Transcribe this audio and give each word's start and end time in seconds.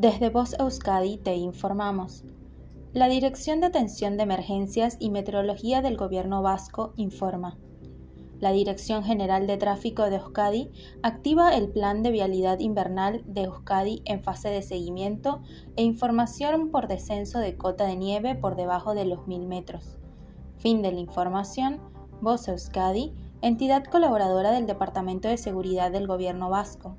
Desde 0.00 0.30
Voz 0.30 0.56
Euskadi 0.58 1.18
te 1.18 1.36
informamos. 1.36 2.24
La 2.94 3.06
Dirección 3.06 3.60
de 3.60 3.66
Atención 3.66 4.16
de 4.16 4.22
Emergencias 4.22 4.96
y 4.98 5.10
Meteorología 5.10 5.82
del 5.82 5.98
Gobierno 5.98 6.40
Vasco 6.40 6.94
informa. 6.96 7.58
La 8.38 8.50
Dirección 8.50 9.04
General 9.04 9.46
de 9.46 9.58
Tráfico 9.58 10.08
de 10.08 10.16
Euskadi 10.16 10.70
activa 11.02 11.54
el 11.54 11.68
Plan 11.68 12.02
de 12.02 12.12
Vialidad 12.12 12.60
Invernal 12.60 13.22
de 13.26 13.42
Euskadi 13.42 14.00
en 14.06 14.22
fase 14.22 14.48
de 14.48 14.62
seguimiento 14.62 15.42
e 15.76 15.82
información 15.82 16.70
por 16.70 16.88
descenso 16.88 17.38
de 17.38 17.58
cota 17.58 17.84
de 17.84 17.96
nieve 17.96 18.34
por 18.34 18.56
debajo 18.56 18.94
de 18.94 19.04
los 19.04 19.26
mil 19.26 19.46
metros. 19.46 19.98
Fin 20.56 20.80
de 20.80 20.92
la 20.92 21.00
información. 21.00 21.78
Voz 22.22 22.48
Euskadi, 22.48 23.12
entidad 23.42 23.84
colaboradora 23.84 24.50
del 24.50 24.66
Departamento 24.66 25.28
de 25.28 25.36
Seguridad 25.36 25.92
del 25.92 26.06
Gobierno 26.06 26.48
Vasco. 26.48 26.96